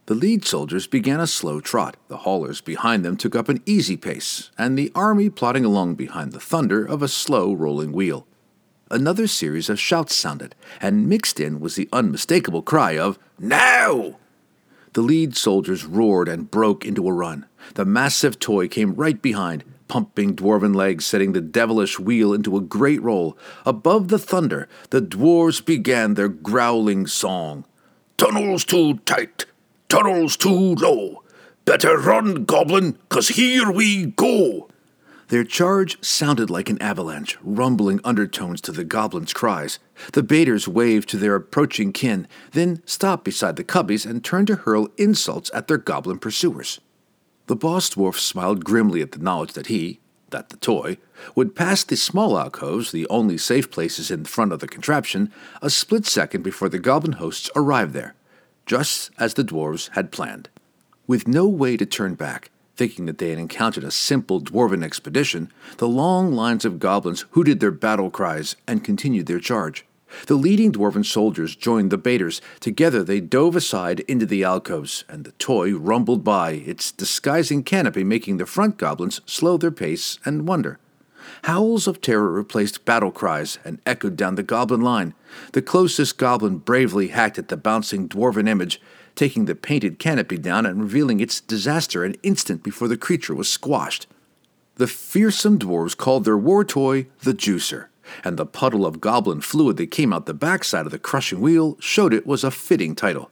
The 0.07 0.15
lead 0.17 0.45
soldiers 0.45 0.89
began 0.89 1.21
a 1.21 1.27
slow 1.29 1.61
trot, 1.61 1.97
the 2.09 2.19
haulers 2.19 2.61
behind 2.61 3.05
them 3.05 3.17
took 3.17 3.37
up 3.37 3.49
an 3.49 3.63
easy 3.65 3.97
pace, 3.97 4.51
and 4.59 4.77
the 4.77 4.91
army 4.93 5.31
plodding 5.31 5.65
along 5.65 5.95
behind 5.95 6.33
the 6.33 6.41
thunder 6.41 6.85
of 6.85 7.01
a 7.01 7.07
slow 7.07 7.55
rolling 7.55 7.93
wheel. 7.93 8.27
Another 8.93 9.29
series 9.29 9.71
of 9.71 9.79
shouts 9.79 10.17
sounded, 10.17 10.57
and 10.81 11.09
mixed 11.09 11.39
in 11.39 11.61
was 11.61 11.77
the 11.77 11.89
unmistakable 11.93 12.63
cry 12.63 12.99
of, 12.99 13.21
Now! 13.39 14.17
The 14.95 15.01
lead 15.03 15.37
soldiers 15.37 15.85
roared 15.85 16.29
and 16.29 16.51
broke 16.51 16.85
into 16.85 17.07
a 17.07 17.13
run. 17.13 17.47
The 17.75 17.85
massive 17.85 18.41
toy 18.41 18.67
came 18.67 18.95
right 18.95 19.23
behind, 19.23 19.63
pumping 19.87 20.35
dwarven 20.35 20.75
legs, 20.75 21.07
setting 21.07 21.33
the 21.33 21.41
devilish 21.41 22.01
wheel 22.01 22.33
into 22.35 22.57
a 22.57 22.61
great 22.61 23.01
roll. 23.01 23.39
Above 23.65 24.09
the 24.09 24.19
thunder, 24.19 24.69
the 24.91 25.01
dwarves 25.01 25.65
began 25.65 26.15
their 26.15 26.29
growling 26.29 27.07
song. 27.07 27.65
Tunnels 28.17 28.65
too 28.65 28.95
tight, 29.05 29.47
tunnels 29.89 30.37
too 30.37 30.75
low. 30.75 31.23
Better 31.65 31.97
run, 31.97 32.45
goblin, 32.45 32.99
'cause 33.09 33.29
here 33.29 33.71
we 33.71 34.07
go. 34.07 34.70
Their 35.31 35.45
charge 35.45 35.97
sounded 36.05 36.51
like 36.51 36.69
an 36.69 36.83
avalanche, 36.83 37.39
rumbling 37.41 38.01
undertones 38.03 38.61
to 38.63 38.73
the 38.73 38.83
goblins' 38.83 39.33
cries. 39.33 39.79
The 40.13 40.25
baiters 40.25 40.67
waved 40.67 41.09
to 41.11 41.17
their 41.17 41.37
approaching 41.37 41.93
kin, 41.93 42.27
then 42.51 42.83
stopped 42.85 43.23
beside 43.23 43.55
the 43.55 43.63
cubbies 43.63 44.05
and 44.05 44.25
turned 44.25 44.49
to 44.49 44.57
hurl 44.57 44.89
insults 44.97 45.49
at 45.55 45.69
their 45.69 45.79
goblin 45.79 46.19
pursuers. 46.19 46.81
The 47.47 47.55
boss 47.55 47.91
dwarf 47.91 48.19
smiled 48.19 48.65
grimly 48.65 49.03
at 49.03 49.13
the 49.13 49.21
knowledge 49.21 49.53
that 49.53 49.69
he, 49.69 50.01
that 50.31 50.49
the 50.49 50.57
toy, 50.57 50.99
would 51.37 51.55
pass 51.55 51.85
the 51.85 51.97
small 51.97 52.37
alcoves, 52.37 52.91
the 52.91 53.07
only 53.07 53.39
safe 53.39 53.71
places 53.71 54.11
in 54.11 54.25
front 54.25 54.53
of 54.53 54.59
the 54.59 54.67
contraption, 54.67 55.33
a 55.63 55.71
split 55.71 56.07
second 56.07 56.43
before 56.43 56.69
the 56.69 56.81
goblin 56.81 57.19
hosts 57.19 57.49
arrived 57.55 57.93
there, 57.93 58.17
just 58.67 59.13
as 59.17 59.35
the 59.35 59.45
dwarves 59.45 59.91
had 59.91 60.11
planned. 60.11 60.49
With 61.07 61.29
no 61.29 61.47
way 61.47 61.77
to 61.77 61.87
turn 61.87 62.17
back, 62.17 62.51
Thinking 62.81 63.05
that 63.05 63.19
they 63.19 63.29
had 63.29 63.39
encountered 63.39 63.85
a 63.85 63.91
simple 63.91 64.41
dwarven 64.41 64.83
expedition, 64.83 65.53
the 65.77 65.87
long 65.87 66.33
lines 66.33 66.65
of 66.65 66.79
goblins 66.79 67.27
hooted 67.33 67.61
their 67.61 67.71
battle 67.71 68.11
cries 68.11 68.57
and 68.67 68.83
continued 68.83 69.27
their 69.27 69.39
charge. 69.39 69.85
The 70.29 70.35
leading 70.35 70.73
dwarven 70.73 71.05
soldiers 71.05 71.55
joined 71.55 71.91
the 71.91 71.99
baiters. 71.99 72.41
Together 72.59 73.05
they 73.05 73.21
dove 73.21 73.55
aside 73.55 74.01
into 74.09 74.25
the 74.25 74.45
alcoves, 74.45 75.05
and 75.11 75.25
the 75.25 75.33
toy 75.33 75.75
rumbled 75.75 76.25
by, 76.25 76.53
its 76.53 76.91
disguising 76.91 77.65
canopy 77.65 78.03
making 78.03 78.39
the 78.39 78.47
front 78.47 78.79
goblins 78.79 79.21
slow 79.27 79.59
their 79.59 79.71
pace 79.71 80.19
and 80.25 80.49
wonder. 80.49 80.79
Howls 81.45 81.87
of 81.87 82.01
terror 82.01 82.33
replaced 82.33 82.87
battle 82.87 83.11
cries 83.11 83.59
and 83.63 83.79
echoed 83.85 84.17
down 84.17 84.37
the 84.37 84.43
goblin 84.43 84.81
line. 84.81 85.13
The 85.53 85.61
closest 85.61 86.17
goblin 86.17 86.57
bravely 86.57 87.09
hacked 87.09 87.39
at 87.39 87.49
the 87.49 87.59
bouncing 87.59 88.09
dwarven 88.09 88.49
image, 88.49 88.81
taking 89.21 89.45
the 89.45 89.55
painted 89.55 89.99
canopy 89.99 90.39
down 90.39 90.65
and 90.65 90.81
revealing 90.81 91.21
its 91.21 91.43
disaster 91.43 92.05
an 92.05 92.17
instant 92.23 92.63
before 92.63 92.89
the 92.89 92.97
creature 92.97 93.35
was 93.35 93.53
squashed. 93.53 94.07
The 94.77 94.87
fearsome 94.87 95.59
dwarves 95.59 95.95
called 95.95 96.25
their 96.25 96.39
war 96.39 96.65
toy 96.65 97.07
the 97.21 97.35
Juicer, 97.35 97.89
and 98.25 98.39
the 98.39 98.47
puddle 98.47 98.87
of 98.87 98.99
goblin 98.99 99.43
fluid 99.43 99.77
that 99.77 99.91
came 99.91 100.15
out 100.15 100.25
the 100.25 100.33
backside 100.33 100.87
of 100.87 100.91
the 100.91 100.99
crushing 100.99 101.43
wheel 101.43 101.77
showed 101.81 102.15
it 102.15 102.27
was 102.27 102.43
a 102.43 102.51
fitting 102.51 102.95
title. 102.95 103.31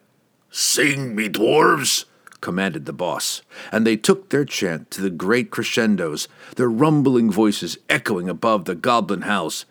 Sing 0.50 1.16
me, 1.16 1.26
dwarves! 1.30 2.04
commanded 2.42 2.84
the 2.84 2.92
boss, 2.92 3.40
and 3.72 3.86
they 3.86 3.96
took 3.96 4.28
their 4.28 4.44
chant 4.44 4.90
to 4.90 5.00
the 5.00 5.08
great 5.08 5.50
crescendos, 5.50 6.28
their 6.56 6.68
rumbling 6.68 7.32
voices 7.32 7.78
echoing 7.88 8.28
above 8.28 8.66
the 8.66 8.74
goblin 8.74 9.22
house. 9.22 9.64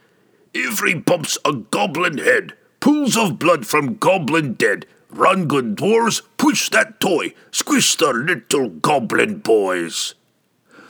Every 0.55 0.95
bump's 0.95 1.37
a 1.45 1.53
goblin 1.53 2.17
head, 2.17 2.55
pools 2.79 3.15
of 3.15 3.37
blood 3.37 3.67
from 3.67 3.97
goblin 3.97 4.53
dead, 4.53 4.87
Run, 5.09 5.47
good 5.47 5.75
dwarves, 5.75 6.21
push 6.37 6.69
that 6.69 6.99
toy, 6.99 7.33
squish 7.51 7.95
the 7.95 8.11
little 8.13 8.69
goblin 8.69 9.39
boys. 9.39 10.15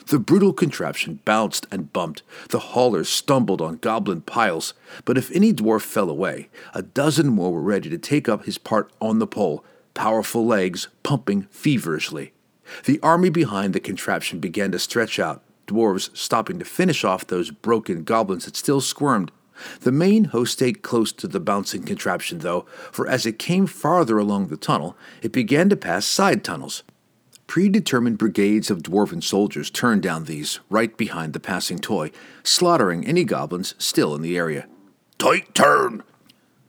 The 0.07 0.19
brutal 0.19 0.53
contraption 0.53 1.19
bounced 1.25 1.67
and 1.69 1.91
bumped. 1.91 2.23
The 2.49 2.59
haulers 2.59 3.09
stumbled 3.09 3.61
on 3.61 3.77
goblin 3.77 4.21
piles, 4.21 4.73
but 5.05 5.17
if 5.17 5.29
any 5.31 5.53
dwarf 5.53 5.81
fell 5.81 6.09
away, 6.09 6.49
a 6.73 6.81
dozen 6.81 7.27
more 7.27 7.51
were 7.51 7.61
ready 7.61 7.89
to 7.89 7.97
take 7.97 8.29
up 8.29 8.45
his 8.45 8.57
part 8.57 8.89
on 9.01 9.19
the 9.19 9.27
pole, 9.27 9.65
powerful 9.93 10.45
legs 10.45 10.87
pumping 11.03 11.43
feverishly. 11.51 12.31
The 12.85 12.99
army 13.01 13.29
behind 13.29 13.73
the 13.73 13.79
contraption 13.79 14.39
began 14.39 14.71
to 14.71 14.79
stretch 14.79 15.19
out, 15.19 15.43
dwarves 15.67 16.15
stopping 16.15 16.57
to 16.59 16.65
finish 16.65 17.03
off 17.03 17.27
those 17.27 17.51
broken 17.51 18.03
goblins 18.03 18.45
that 18.45 18.55
still 18.55 18.81
squirmed. 18.81 19.31
The 19.81 19.91
main 19.91 20.25
host 20.25 20.53
stayed 20.53 20.81
close 20.81 21.11
to 21.13 21.27
the 21.27 21.39
bouncing 21.39 21.83
contraption, 21.83 22.39
though, 22.39 22.65
for 22.91 23.07
as 23.07 23.25
it 23.25 23.39
came 23.39 23.67
farther 23.67 24.17
along 24.17 24.47
the 24.47 24.57
tunnel, 24.57 24.97
it 25.21 25.31
began 25.31 25.69
to 25.69 25.75
pass 25.75 26.05
side 26.05 26.43
tunnels. 26.43 26.83
Predetermined 27.47 28.17
brigades 28.17 28.69
of 28.69 28.83
dwarven 28.83 29.23
soldiers 29.23 29.69
turned 29.69 30.03
down 30.03 30.25
these, 30.25 30.59
right 30.69 30.95
behind 30.97 31.33
the 31.33 31.39
passing 31.39 31.79
toy, 31.79 32.11
slaughtering 32.43 33.05
any 33.05 33.23
goblins 33.23 33.73
still 33.77 34.13
in 34.13 34.21
the 34.21 34.37
area. 34.37 34.67
Tight 35.17 35.55
turn! 35.55 36.03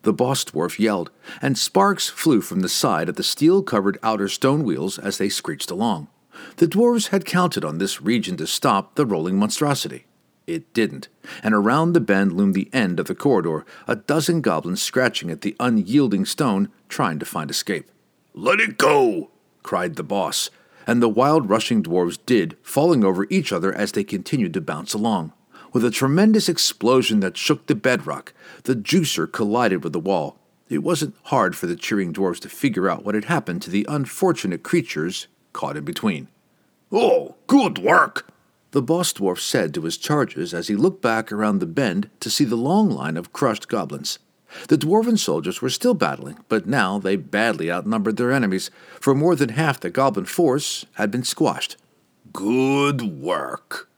The 0.03 0.13
boss 0.13 0.45
dwarf 0.45 0.79
yelled, 0.79 1.11
and 1.43 1.59
sparks 1.59 2.09
flew 2.09 2.41
from 2.41 2.61
the 2.61 2.69
side 2.69 3.09
of 3.09 3.17
the 3.17 3.25
steel 3.25 3.63
covered 3.63 3.99
outer 4.03 4.29
stone 4.29 4.63
wheels 4.63 4.99
as 4.99 5.19
they 5.19 5.29
screeched 5.29 5.71
along. 5.71 6.09
The 6.57 6.69
dwarves 6.69 7.09
had 7.09 7.25
counted 7.25 7.65
on 7.65 7.79
this 7.79 8.01
region 8.01 8.37
to 8.37 8.47
stop 8.47 8.95
the 8.95 9.05
rolling 9.05 9.37
monstrosity. 9.37 10.07
It 10.49 10.73
didn't, 10.73 11.09
and 11.43 11.55
around 11.55 11.93
the 11.93 12.01
bend 12.01 12.33
loomed 12.33 12.55
the 12.55 12.71
end 12.73 12.99
of 12.99 13.07
the 13.07 13.15
corridor, 13.15 13.67
a 13.87 13.97
dozen 13.97 14.41
goblins 14.41 14.81
scratching 14.81 15.31
at 15.31 15.43
the 15.43 15.55
unyielding 15.61 16.25
stone, 16.25 16.71
trying 16.89 17.19
to 17.19 17.27
find 17.27 17.51
escape. 17.51 17.91
Let 18.33 18.59
it 18.59 18.79
go! 18.79 19.31
cried 19.63 19.97
the 19.97 20.03
boss, 20.03 20.49
and 20.87 21.03
the 21.03 21.09
wild 21.09 21.51
rushing 21.51 21.83
dwarves 21.83 22.19
did, 22.25 22.57
falling 22.63 23.05
over 23.05 23.27
each 23.29 23.53
other 23.53 23.75
as 23.75 23.93
they 23.93 24.03
continued 24.03 24.55
to 24.55 24.63
bounce 24.63 24.95
along. 24.95 25.35
With 25.75 25.85
a 25.85 25.91
tremendous 25.91 26.49
explosion 26.49 27.21
that 27.21 27.37
shook 27.37 27.67
the 27.67 27.75
bedrock, 27.75 28.33
the 28.63 28.75
juicer 28.75 29.31
collided 29.31 29.85
with 29.85 29.93
the 29.93 30.01
wall. 30.01 30.39
It 30.71 30.79
wasn't 30.79 31.15
hard 31.25 31.57
for 31.57 31.67
the 31.67 31.77
cheering 31.77 32.15
dwarves 32.15 32.41
to 32.41 32.49
figure 32.49 32.89
out 32.89 33.05
what 33.05 33.15
had 33.15 33.27
happened 33.27 33.61
to 33.63 33.71
the 33.71 33.85
unfortunate 33.87 34.63
creatures 34.63 35.27
caught 35.53 35.77
in 35.77 35.85
between. 35.85 36.29
Oh, 36.91 37.35
good 37.47 37.77
work! 37.77 38.33
The 38.73 38.83
boss 38.83 39.13
dwarf 39.15 39.39
said 39.39 39.73
to 39.75 39.83
his 39.83 39.97
charges 39.97 40.53
as 40.53 40.69
he 40.69 40.77
looked 40.77 41.01
back 41.01 41.33
around 41.33 41.59
the 41.59 41.67
bend 41.67 42.11
to 42.21 42.29
see 42.29 42.45
the 42.45 42.57
long 42.57 42.91
line 42.91 43.17
of 43.17 43.33
crushed 43.33 43.69
goblins. 43.69 44.19
The 44.69 44.77
dwarven 44.79 45.19
soldiers 45.19 45.63
were 45.63 45.71
still 45.71 45.95
battling, 45.95 46.39
but 46.49 46.67
now 46.67 46.99
they 46.99 47.17
badly 47.17 47.71
outnumbered 47.71 48.17
their 48.17 48.33
enemies, 48.33 48.71
for 49.01 49.15
more 49.15 49.35
than 49.35 49.51
half 49.51 49.81
the 49.81 49.91
goblin 49.91 50.27
force 50.27 50.85
had 50.95 51.11
been 51.11 51.25
squashed. 51.25 51.77
Good 52.33 53.03
work, 53.03 53.89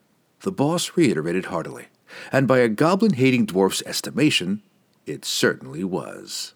the 0.41 0.53
boss 0.53 0.93
reiterated 0.97 1.47
heartily, 1.47 1.87
and 2.33 2.47
by 2.47 2.59
a 2.59 2.69
goblin 2.69 3.15
hating 3.15 3.47
dwarf's 3.47 3.83
estimation, 3.87 4.63
it 5.07 5.25
certainly 5.25 5.85
was. 5.85 6.55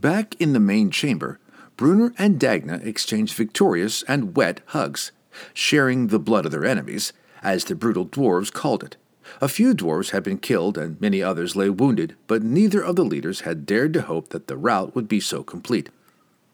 Back 0.00 0.34
in 0.40 0.52
the 0.52 0.60
main 0.60 0.90
chamber, 0.90 1.38
Bruenor 1.76 2.14
and 2.18 2.38
Dagna 2.38 2.84
exchanged 2.84 3.34
victorious 3.34 4.02
and 4.04 4.36
wet 4.36 4.60
hugs 4.66 5.12
sharing 5.54 6.06
the 6.06 6.18
blood 6.18 6.46
of 6.46 6.52
their 6.52 6.64
enemies, 6.64 7.12
as 7.42 7.64
the 7.64 7.74
brutal 7.74 8.06
dwarves 8.06 8.52
called 8.52 8.82
it. 8.84 8.96
A 9.40 9.48
few 9.48 9.74
dwarves 9.74 10.10
had 10.10 10.22
been 10.22 10.38
killed 10.38 10.76
and 10.76 11.00
many 11.00 11.22
others 11.22 11.56
lay 11.56 11.70
wounded, 11.70 12.16
but 12.26 12.42
neither 12.42 12.82
of 12.82 12.96
the 12.96 13.04
leaders 13.04 13.40
had 13.40 13.66
dared 13.66 13.92
to 13.94 14.02
hope 14.02 14.30
that 14.30 14.48
the 14.48 14.56
rout 14.56 14.94
would 14.94 15.08
be 15.08 15.20
so 15.20 15.42
complete. 15.42 15.88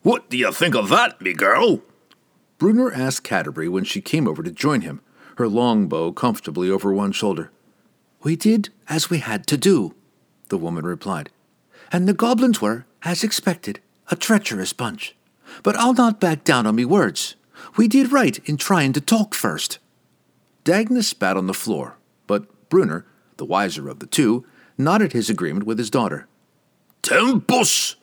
What 0.02 0.28
do 0.31 0.37
you 0.37 0.52
think 0.52 0.75
of 0.75 0.88
that, 0.90 1.21
me 1.21 1.33
girl? 1.33 1.83
Bruenor 2.59 2.97
asked 2.97 3.26
Catti-brie 3.26 3.69
when 3.69 3.85
she 3.85 4.00
came 4.00 4.28
over 4.28 4.43
to 4.43 4.50
join 4.50 4.83
him, 4.83 5.00
her 5.37 5.49
long 5.49 5.88
bow 5.88 6.12
comfortably 6.12 6.71
over 6.71 6.93
one 6.93 7.12
shoulder. 7.12 7.50
We 8.23 8.37
did 8.37 8.71
as 8.88 9.11
we 9.11 9.19
had 9.19 9.47
to 9.49 9.57
do, 9.57 9.95
the 10.49 10.59
woman 10.59 10.87
replied. 10.87 11.31
And 11.93 12.09
the 12.09 12.14
goblins 12.14 12.61
were, 12.61 12.87
as 13.02 13.23
expected, 13.23 13.81
a 14.11 14.16
treacherous 14.16 14.73
bunch. 14.73 15.14
But 15.62 15.76
I'll 15.76 15.95
not 15.95 16.21
back 16.21 16.45
down 16.45 16.66
on 16.66 16.76
me 16.76 16.85
words. 16.85 17.37
We 17.76 17.88
did 17.88 18.12
right 18.12 18.38
in 18.48 18.56
trying 18.56 18.92
to 18.94 19.00
talk 19.00 19.34
first. 19.34 19.78
Dagna 20.64 21.02
spat 21.02 21.36
on 21.36 21.46
the 21.46 21.54
floor, 21.54 21.96
but 22.26 22.68
Bruenor, 22.68 23.04
the 23.36 23.44
wiser 23.44 23.88
of 23.88 24.00
the 24.00 24.06
two, 24.06 24.44
nodded 24.76 25.12
his 25.12 25.30
agreement 25.30 25.66
with 25.66 25.78
his 25.78 25.90
daughter. 25.90 26.26
Tempus! 27.02 27.96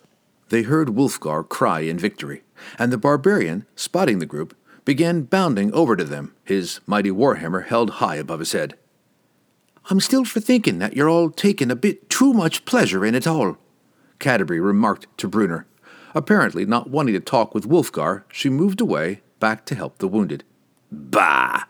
They 0.48 0.62
heard 0.62 0.88
Wulfgar 0.88 1.48
cry 1.48 1.80
in 1.80 1.98
victory, 1.98 2.42
and 2.78 2.92
the 2.92 2.98
barbarian, 2.98 3.66
spotting 3.76 4.18
the 4.18 4.26
group, 4.26 4.56
began 4.84 5.22
bounding 5.22 5.72
over 5.72 5.96
to 5.96 6.04
them, 6.04 6.34
his 6.44 6.80
mighty 6.86 7.10
warhammer 7.10 7.66
held 7.66 7.90
high 7.90 8.16
above 8.16 8.40
his 8.40 8.52
head. 8.52 8.74
I'm 9.90 10.00
still 10.00 10.24
for 10.24 10.40
thinking 10.40 10.78
that 10.78 10.96
you're 10.96 11.08
all 11.08 11.30
taking 11.30 11.70
a 11.70 11.76
bit 11.76 12.08
too 12.08 12.32
much 12.32 12.64
pleasure 12.64 13.04
in 13.04 13.14
it 13.14 13.26
all, 13.26 13.58
Catti-brie 14.18 14.60
remarked 14.60 15.06
to 15.18 15.28
Bruenor. 15.28 15.64
Apparently 16.14 16.64
not 16.64 16.88
wanting 16.88 17.14
to 17.14 17.20
talk 17.20 17.54
with 17.54 17.68
Wulfgar, 17.68 18.24
she 18.28 18.48
moved 18.48 18.80
away 18.80 19.20
back 19.44 19.66
to 19.66 19.74
help 19.74 19.98
the 19.98 20.08
wounded. 20.08 20.42
Bah! 20.90 21.64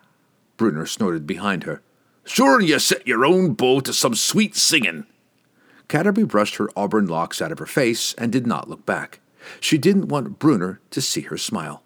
Bruenor 0.56 0.86
snorted 0.86 1.26
behind 1.26 1.64
her. 1.64 1.82
Sure 2.24 2.60
you 2.60 2.78
set 2.78 3.04
your 3.04 3.24
own 3.26 3.54
bow 3.54 3.80
to 3.80 3.92
some 3.92 4.14
sweet 4.14 4.54
singing. 4.54 5.06
Catti-brie 5.88 6.22
brushed 6.22 6.56
her 6.56 6.70
auburn 6.76 7.06
locks 7.08 7.42
out 7.42 7.50
of 7.50 7.58
her 7.58 7.66
face 7.66 8.14
and 8.14 8.30
did 8.30 8.46
not 8.46 8.70
look 8.70 8.86
back. 8.86 9.18
She 9.58 9.76
didn't 9.76 10.06
want 10.06 10.38
Bruenor 10.38 10.78
to 10.90 11.00
see 11.00 11.22
her 11.22 11.36
smile. 11.36 11.82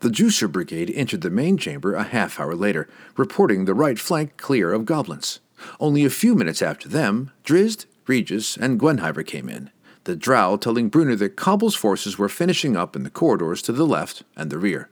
The 0.00 0.08
Juicer 0.08 0.50
Brigade 0.50 0.90
entered 0.94 1.20
the 1.20 1.28
main 1.42 1.58
chamber 1.58 1.94
a 1.94 2.04
half 2.04 2.40
hour 2.40 2.54
later, 2.54 2.88
reporting 3.18 3.66
the 3.66 3.74
right 3.74 3.98
flank 3.98 4.38
clear 4.38 4.72
of 4.72 4.86
goblins. 4.86 5.40
Only 5.78 6.06
a 6.06 6.10
few 6.10 6.34
minutes 6.34 6.62
after 6.62 6.88
them, 6.88 7.32
Drizzt, 7.44 7.84
Regis, 8.06 8.56
and 8.56 8.80
Guenhwyvar 8.80 9.26
came 9.26 9.50
in. 9.50 9.70
the 10.08 10.16
drow 10.16 10.56
telling 10.56 10.90
Bruenor 10.90 11.18
that 11.18 11.36
Cobble's 11.36 11.74
forces 11.74 12.16
were 12.16 12.30
finishing 12.30 12.78
up 12.78 12.96
in 12.96 13.02
the 13.02 13.10
corridors 13.10 13.60
to 13.60 13.72
the 13.72 13.86
left 13.86 14.22
and 14.34 14.50
the 14.50 14.58
rear. 14.58 14.88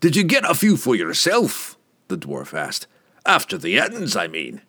Did 0.00 0.16
you 0.16 0.24
get 0.24 0.48
a 0.48 0.54
few 0.54 0.76
for 0.76 0.94
yourself? 0.94 1.78
the 2.08 2.16
dwarf 2.18 2.52
asked. 2.52 2.86
After 3.26 3.56
the 3.56 3.76
Ettins, 3.76 4.18
I 4.18 4.26
mean. 4.26 4.60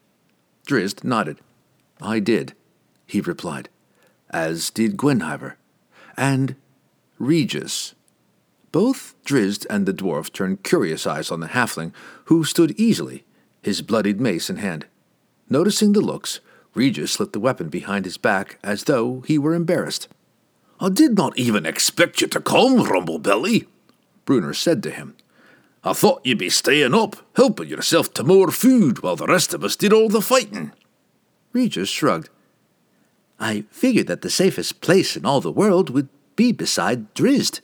Drizzt 0.66 1.04
nodded. 1.04 1.40
I 2.02 2.20
did, 2.20 2.54
he 3.06 3.22
replied, 3.22 3.70
as 4.30 4.70
did 4.70 4.98
Guenhwyvar, 4.98 5.56
and 6.18 6.56
Regis. 7.20 7.96
Both 8.72 9.16
Drizzt 9.26 9.66
and 9.70 9.86
the 9.86 9.94
dwarf 9.94 10.32
turned 10.32 10.64
curious 10.64 11.08
eyes 11.08 11.32
on 11.32 11.40
the 11.40 11.48
halfling, 11.48 11.94
who 12.26 12.44
stood 12.44 12.78
easily, 12.80 13.26
his 13.62 13.82
bloodied 13.82 14.20
mace 14.20 14.50
in 14.50 14.58
hand. 14.58 14.86
Noticing 15.50 15.94
the 15.94 16.02
looks, 16.02 16.40
Regis 16.74 17.14
slipped 17.14 17.34
the 17.34 17.40
weapon 17.40 17.70
behind 17.70 18.06
his 18.06 18.18
back 18.18 18.60
as 18.64 18.84
though 18.84 19.22
he 19.22 19.38
were 19.38 19.54
embarrassed. 19.54 20.08
I 20.80 20.90
did 20.90 21.16
not 21.16 21.38
even 21.38 21.66
expect 21.66 22.20
you 22.20 22.28
to 22.28 22.42
come, 22.42 22.84
Rumblebelly, 22.84 23.66
Bruenor 24.26 24.56
said 24.56 24.82
to 24.84 24.92
him. 24.92 25.16
I 25.84 25.94
thought 25.94 26.26
you'd 26.26 26.40
be 26.40 26.50
staying 26.50 26.96
up, 26.96 27.16
helping 27.36 27.70
yourself 27.70 28.14
to 28.16 28.24
more 28.24 28.50
food 28.50 29.04
while 29.04 29.16
the 29.16 29.28
rest 29.28 29.54
of 29.54 29.64
us 29.64 29.76
did 29.76 29.94
all 29.94 30.10
the 30.10 30.22
fighting. 30.22 30.72
Regis 31.54 31.90
shrugged. 31.90 32.30
I 33.40 33.66
figured 33.70 34.08
that 34.08 34.22
the 34.22 34.30
safest 34.30 34.82
place 34.82 35.16
in 35.16 35.26
all 35.26 35.42
the 35.42 35.52
world 35.52 35.90
would 35.92 36.10
be 36.36 36.52
beside 36.52 37.14
Drizzt, 37.14 37.62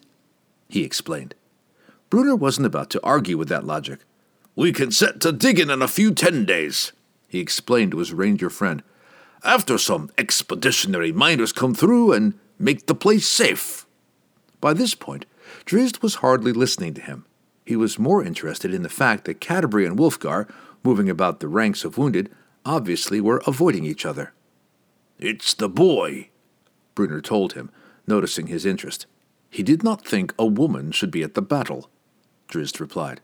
he 0.69 0.83
explained. 0.83 1.33
Bruenor 2.09 2.37
wasn't 2.37 2.67
about 2.67 2.89
to 2.91 3.03
argue 3.03 3.37
with 3.37 3.49
that 3.49 3.65
logic. 3.65 4.01
We 4.55 4.71
can 4.71 4.91
set 4.91 5.19
to 5.21 5.31
digging 5.31 5.69
in 5.69 5.81
a 5.81 5.87
few 5.87 6.13
ten 6.13 6.45
days, 6.45 6.91
he 7.27 7.39
explained 7.39 7.91
to 7.91 7.99
his 7.99 8.13
ranger 8.13 8.49
friend, 8.49 8.83
after 9.43 9.77
some 9.77 10.11
expeditionary 10.17 11.11
miners 11.11 11.53
come 11.53 11.73
through 11.73 12.11
and 12.11 12.37
make 12.59 12.85
the 12.85 12.93
place 12.93 13.27
safe. 13.27 13.87
By 14.59 14.73
this 14.73 14.93
point, 14.93 15.25
Drizzt 15.65 16.01
was 16.01 16.15
hardly 16.15 16.51
listening 16.53 16.93
to 16.96 17.01
him. 17.01 17.25
He 17.65 17.75
was 17.75 18.00
more 18.00 18.24
interested 18.24 18.74
in 18.74 18.84
the 18.84 18.89
fact 18.89 19.25
that 19.25 19.39
Catti-brie 19.39 19.86
and 19.86 19.98
Wulfgar, 19.98 20.50
moving 20.84 21.10
about 21.10 21.39
the 21.39 21.48
ranks 21.48 21.84
of 21.84 21.98
wounded, 21.98 22.29
obviously 22.65 23.22
were 23.22 23.41
avoiding 23.46 23.86
each 23.86 24.05
other. 24.05 24.34
It's 25.20 25.53
the 25.53 25.70
boy, 25.70 26.29
Bruenor 26.96 27.24
told 27.24 27.53
him, 27.53 27.70
noticing 28.08 28.48
his 28.48 28.65
interest. 28.65 29.05
He 29.50 29.63
did 29.63 29.84
not 29.84 30.05
think 30.05 30.34
a 30.39 30.46
woman 30.46 30.91
should 30.91 31.12
be 31.12 31.24
at 31.24 31.34
the 31.34 31.41
battle. 31.41 31.89
Drizzt 32.48 32.79
replied. 32.79 33.22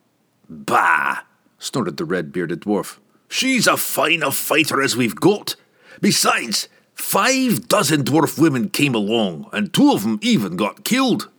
Bah! 0.50 1.24
snorted 1.60 1.98
the 1.98 2.06
red 2.06 2.32
bearded 2.32 2.62
dwarf. 2.62 3.00
She's 3.28 3.68
as 3.68 3.82
fine 3.82 4.24
a 4.24 4.32
fighter 4.32 4.82
as 4.82 4.96
we've 4.96 5.16
got. 5.16 5.56
Besides, 6.00 6.70
five 6.94 7.68
dozen 7.68 8.04
dwarf 8.04 8.40
women 8.40 8.70
came 8.70 8.96
along, 8.96 9.50
and 9.52 9.74
two 9.74 9.92
of 9.92 10.04
them 10.04 10.20
even 10.22 10.56
got 10.56 10.86
killed. 10.86 11.30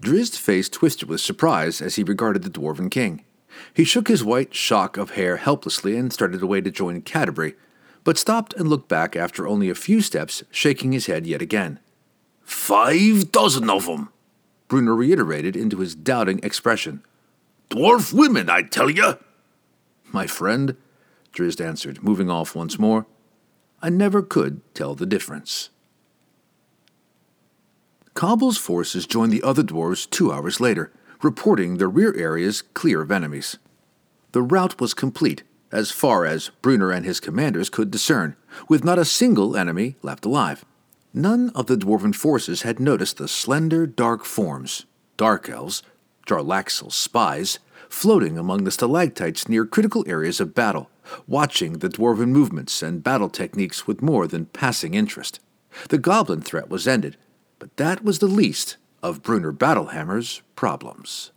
Drizzt's 0.00 0.38
face 0.38 0.68
twisted 0.68 1.08
with 1.08 1.20
surprise 1.20 1.80
as 1.80 1.96
he 1.96 2.02
regarded 2.02 2.42
the 2.42 2.50
dwarven 2.50 2.90
king. 2.90 3.24
He 3.74 3.84
shook 3.84 4.08
his 4.08 4.22
white 4.22 4.54
shock 4.54 4.96
of 4.96 5.10
hair 5.10 5.38
helplessly 5.38 5.96
and 5.96 6.12
started 6.12 6.42
away 6.42 6.60
to 6.60 6.70
join 6.70 7.02
Catti-brie, 7.02 7.54
but 8.04 8.16
stopped 8.18 8.54
and 8.54 8.68
looked 8.68 8.88
back 8.88 9.16
after 9.16 9.46
only 9.46 9.68
a 9.68 9.74
few 9.74 10.00
steps, 10.00 10.44
shaking 10.50 10.92
his 10.92 11.06
head 11.06 11.26
yet 11.26 11.42
again. 11.42 11.80
Five 12.42 13.32
dozen 13.32 13.68
of 13.68 13.86
them, 13.86 14.10
Bruenor 14.68 14.96
reiterated 14.96 15.56
into 15.56 15.78
his 15.78 15.94
doubting 15.94 16.40
expression. 16.42 17.02
Dwarf 17.68 18.12
women, 18.12 18.48
I 18.48 18.62
tell 18.62 18.88
you. 18.88 19.18
My 20.12 20.26
friend, 20.26 20.76
Drizzt 21.32 21.60
answered, 21.60 22.02
moving 22.02 22.30
off 22.30 22.54
once 22.54 22.78
more, 22.78 23.06
I 23.82 23.90
never 23.90 24.22
could 24.22 24.62
tell 24.74 24.94
the 24.94 25.06
difference. 25.06 25.70
Cobble's 28.18 28.58
forces 28.58 29.06
joined 29.06 29.32
the 29.32 29.44
other 29.44 29.62
dwarves 29.62 30.10
two 30.10 30.32
hours 30.32 30.60
later, 30.60 30.90
reporting 31.22 31.76
the 31.76 31.86
rear 31.86 32.12
areas 32.16 32.62
clear 32.62 33.00
of 33.00 33.12
enemies. 33.12 33.58
The 34.32 34.42
rout 34.42 34.80
was 34.80 34.92
complete, 34.92 35.44
as 35.70 35.92
far 35.92 36.26
as 36.26 36.50
Bruenor 36.60 36.92
and 36.92 37.06
his 37.06 37.20
commanders 37.20 37.70
could 37.70 37.92
discern, 37.92 38.34
with 38.68 38.82
not 38.82 38.98
a 38.98 39.04
single 39.04 39.56
enemy 39.56 39.94
left 40.02 40.24
alive. 40.24 40.64
None 41.14 41.50
of 41.50 41.66
the 41.66 41.76
dwarven 41.76 42.12
forces 42.12 42.62
had 42.62 42.80
noticed 42.80 43.18
the 43.18 43.28
slender, 43.28 43.86
dark 43.86 44.24
forms, 44.24 44.84
dark 45.16 45.48
elves, 45.48 45.84
Jarlaxle's 46.26 46.96
spies, 46.96 47.60
floating 47.88 48.36
among 48.36 48.64
the 48.64 48.72
stalactites 48.72 49.48
near 49.48 49.64
critical 49.64 50.02
areas 50.08 50.40
of 50.40 50.56
battle, 50.56 50.90
watching 51.28 51.74
the 51.74 51.88
dwarven 51.88 52.30
movements 52.30 52.82
and 52.82 53.04
battle 53.04 53.28
techniques 53.28 53.86
with 53.86 54.02
more 54.02 54.26
than 54.26 54.46
passing 54.46 54.94
interest. 54.94 55.38
The 55.88 55.98
goblin 55.98 56.40
threat 56.40 56.68
was 56.68 56.88
ended, 56.88 57.16
but 57.58 57.76
that 57.76 58.04
was 58.04 58.18
the 58.18 58.26
least 58.26 58.76
of 59.02 59.22
Bruenor 59.22 59.56
Battlehammer's 59.56 60.42
problems. 60.56 61.32